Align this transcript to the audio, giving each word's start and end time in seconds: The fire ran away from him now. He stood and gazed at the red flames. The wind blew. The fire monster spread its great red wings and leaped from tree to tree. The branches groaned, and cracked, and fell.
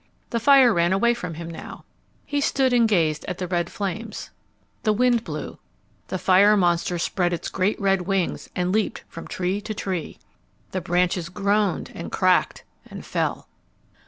The 0.31 0.39
fire 0.39 0.73
ran 0.73 0.93
away 0.93 1.13
from 1.13 1.35
him 1.35 1.47
now. 1.47 1.85
He 2.25 2.41
stood 2.41 2.73
and 2.73 2.89
gazed 2.89 3.23
at 3.25 3.37
the 3.37 3.47
red 3.47 3.69
flames. 3.69 4.31
The 4.81 4.93
wind 4.93 5.23
blew. 5.23 5.59
The 6.07 6.17
fire 6.17 6.57
monster 6.57 6.97
spread 6.97 7.33
its 7.33 7.49
great 7.49 7.79
red 7.79 8.01
wings 8.01 8.49
and 8.55 8.71
leaped 8.71 9.03
from 9.07 9.27
tree 9.27 9.61
to 9.61 9.75
tree. 9.75 10.17
The 10.71 10.81
branches 10.81 11.29
groaned, 11.29 11.91
and 11.93 12.11
cracked, 12.11 12.63
and 12.87 13.05
fell. 13.05 13.47